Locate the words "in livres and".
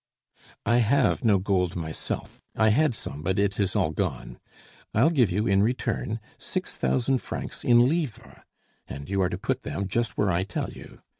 7.63-9.07